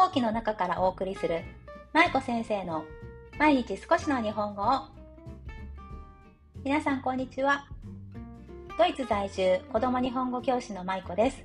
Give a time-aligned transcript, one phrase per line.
[0.00, 1.42] 行機の中からお送りする
[1.92, 2.84] 舞子先生の
[3.38, 4.80] 毎日少しの日本語を。
[6.64, 7.66] 皆さんこんにちは。
[8.78, 11.44] ドイツ在住子供日本語教師の舞子です。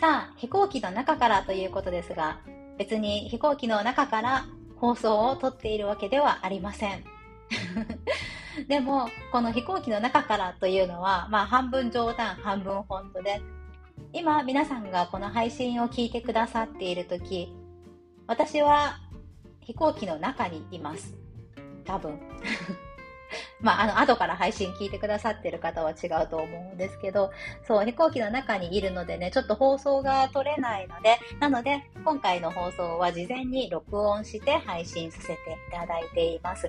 [0.00, 2.40] さあ飛行機の中からということですが
[2.76, 7.04] 別に飛行機の中から放送をとっているわけではありません。
[8.66, 13.40] でもこの飛行機の中からというのはまあ半分冗談半分本当で
[14.12, 17.54] 今皆さんがこの配信を聞いてくださっている時
[18.26, 18.98] 私は
[19.60, 21.14] 飛行機の中にいます
[21.84, 22.20] 多分
[23.60, 27.30] まあ、あの、後から配信聞いてくださってる方は違うと思うんですけど、
[27.66, 35.36] そう、飛行機の中にいるのでね、ちょっと放送が撮れないので、なので、今回の放送は事前に録音して配信させてい
[35.72, 36.68] ただいています。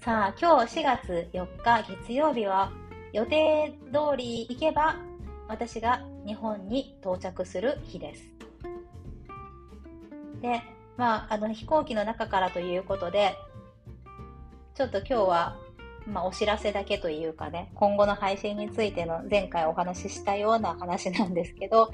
[0.00, 2.72] さあ、今日4月4日月曜日は、
[3.12, 4.96] 予定通り行けば
[5.54, 8.24] 私が日本に到着する日です。
[10.42, 10.60] で、
[10.96, 13.36] まあ、あの飛行機の中からということで、
[14.74, 15.56] ちょっと今日は、
[16.08, 21.92] まあ、お知らせだけというかね、今後の配信についての前回お話ししたような話なんですけど、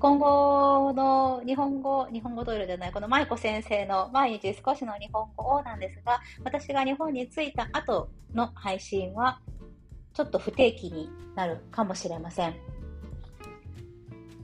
[0.00, 9.40] 今後の日本語、日本語ドイルじゃない、この舞子先生の毎日少しの日本語をなんですが、私が日本に着いた後の配信は、
[10.16, 12.54] ちょっと不定期になるかもしれません。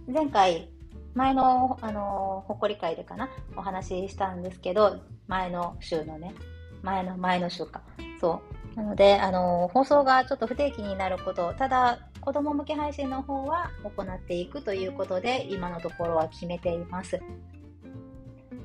[0.07, 0.69] 前回、
[1.15, 6.35] 前の、あの、ほこり会でかな、お話ししたんですけど、前の週のね、
[6.83, 7.81] 前の前の週か。
[8.21, 8.43] そ
[8.75, 8.77] う。
[8.77, 17.19] なので、あの、放送がちょっと不定期になること、ただ、子供向け配信の方は行っていくということで、今のところは決めています。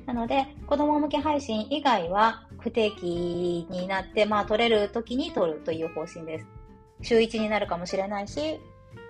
[0.04, 6.57] なので、子供向け配信以外は不定期になって、まあ、撮れる時に撮るという方針です。
[7.02, 8.60] 週1になるかもしれないし、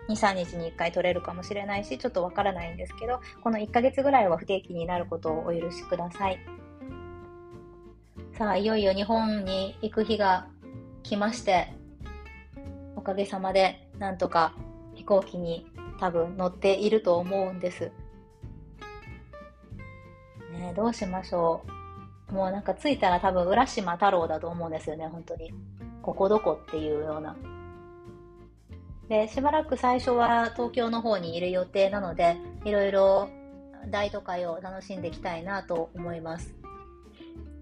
[0.09, 6.39] 2、3日に1回取れるかもしれないし、ちょっとわからないんですけど、この1ヶ月ぐらいは不定期になることをお許しください。
[8.33, 10.47] さあ、いよいよ日本に行く日が
[11.03, 11.73] 来まして、
[12.97, 14.55] おかげさまでなんとか
[14.95, 15.67] 飛行機に
[16.01, 17.91] 多分乗っていると思うんです。
[20.53, 21.63] ねどうしましょ
[22.31, 22.33] う。
[22.33, 25.53] もうなんか着いたら多分浦島太郎だと思うんですよね、本当に。
[26.03, 27.37] ここどこっていうような。
[29.09, 33.29] で、しばらく最初は東京の方にいる予定なので、いろいろ
[33.91, 36.55] 大都会を楽しんでいきたいなと思います。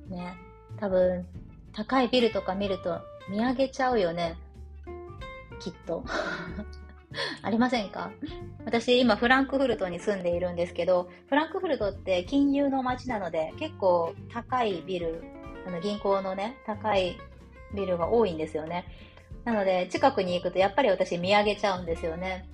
[0.08, 0.36] ね。
[0.78, 1.26] 多分、
[1.72, 4.36] 高いビルとか見ると見上げちゃうよね。
[5.60, 6.04] きっと。
[7.42, 8.10] ありませんか？
[8.64, 15.22] 私今フランクフルトに住んでいるんですけど、フランクフルトって金融の街なので結構高いビル、
[15.66, 17.16] あの銀行のね、高い
[17.74, 18.84] ビルが多いんですよね。
[19.46, 22.48] なので、近くに行くとやっぱり私見上げちゃうんですよね。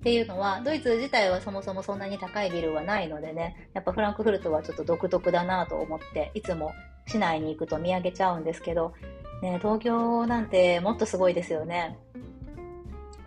[0.00, 6.72] っていうのは、ドイツ自体はそもそもそんなに高いビルはないのでね、やっぱフランクフルトはちょっと独特だなと思って、いつも
[7.06, 8.94] 市内に行くと見上げちゃうんですけど、
[9.42, 11.98] ね、東京なんてもっとすごいですよね。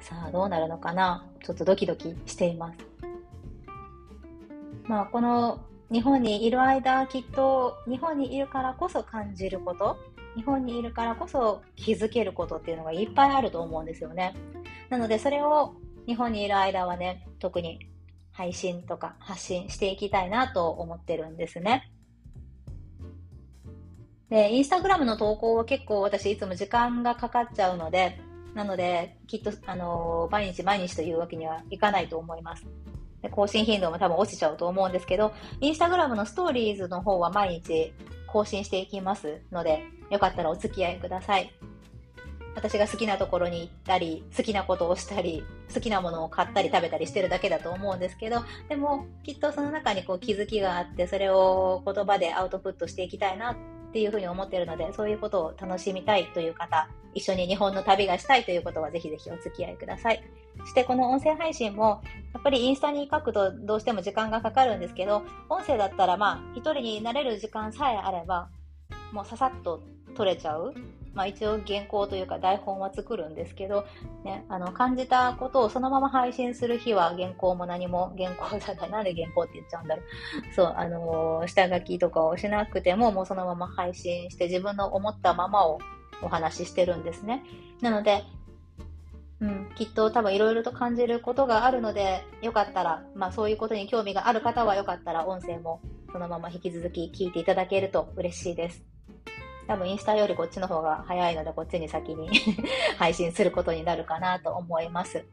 [0.01, 1.25] さあ、どうなるのかな？
[1.43, 2.79] ちょっとドキドキしています。
[4.85, 5.61] まあ、この
[5.91, 9.97] 日本にいる間、きっと日本にいるからこそ感じること、
[10.35, 14.35] 日本にいるからこそ気づけることっていうのがいっぱいあると思うんですよね。
[14.89, 15.75] なのでそれを
[16.05, 17.79] 日本にいる間はね、特に
[18.31, 21.91] 配信とか発信していきたいなと思ってるんですね。
[24.29, 28.19] で、インスタグラムの投稿は結構私いつも時間がかかっちゃうので、
[28.53, 32.65] なので、きっと、あのー、毎日毎日というわけにはいかないと思います。
[33.21, 37.93] で更新頻度も多分落ちちゃうと思うんですけど、インスタグラムのストーリーズの方は毎日
[38.35, 41.53] 更新していきますので、よかったらお付き合いください。
[42.53, 53.55] 私が好きなところに行ったり、好きなことをしたり、好きなものを買ったり食べたりしてるだけだと思うんですけど、でもきっとその中にこう気づきがあって、それを言葉でアウトプットしていきたいなっ
[53.93, 60.21] ていうふうに思ってるので、そういうことを楽しみたいという方、一緒に日本の旅がしたいということはぜひぜひお付き合いください。
[60.59, 62.01] そしてこの音声配信も、
[62.45, 68.49] ぱりインスタに書くとどうしても時間がかかるんですけど、音声だったらまあ一人になれる時間さえあれば、
[69.11, 69.81] もうささっと
[70.15, 70.75] 取れちゃう。
[71.15, 73.85] まあ一応原稿というか台本は作るんですけど、
[74.23, 78.91] ね、あの感じたことをそのまま配信する日は原稿も何も原稿じゃない。
[78.91, 80.53] なんで原稿って言っちゃうんだろう。
[80.53, 85.79] そう、あのー、下書きとかをしなくてももうそのまま配信して自分の思ったままを
[86.21, 87.43] お話ししてるんですね。
[87.81, 88.23] なので、
[89.45, 95.81] うん、きっと多分いろいろと感じることがあるので、よかったら、まあそういうことに興味がある方はよかったら音声も
[96.11, 98.83] そのまま引き続き聞いていただけると嬉しいです。
[99.67, 102.29] 多分インスタよりこっちの方が早いので、こっちに先に
[102.97, 105.25] 配信することになるかなと思います。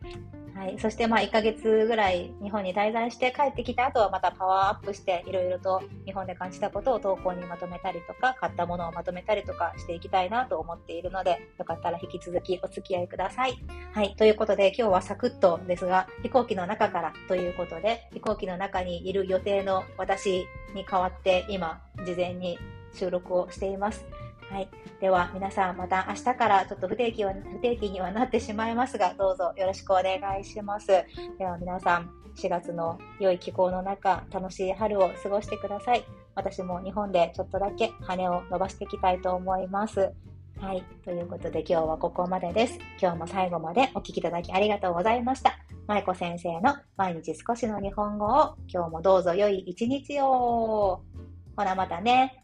[0.55, 13.59] はい、そしてまあ1ヶ月ぐらい日本に滞在して帰ってきた後はまたパワーアップしていろいろと日本で感じたことを投稿にまとめたりとか買ったものをまとめたりとかしていきたいなと思っているのでよかったら引き続きお付き合いください。
[13.93, 22.59] はい、ということで今日はサクッとですが飛行機の中からということで飛行機の中にいる予定の私に代わって今事前に
[22.95, 24.05] 収録をしています。
[24.53, 24.69] はい。
[25.01, 30.89] では、皆さん、また明日からちょっと不定期は、不定期にはなってしまいますが、どうぞよろしくお願いします。
[31.39, 36.05] では、皆さん、4月の良い気候の中、楽しい春を過ごしてください。
[36.35, 40.13] 私も日本でちょっとだけ羽を伸ばしていきたいと思います。
[40.61, 40.85] はい。
[41.03, 42.79] ということで今日はここまでです。
[43.01, 45.59] 今日も最後までお聴きいただきありがとうございました。
[45.87, 51.03] 舞子先生の毎日少しの日本語を今日もどうぞ良い一日を。
[51.57, 52.43] ほなまたね。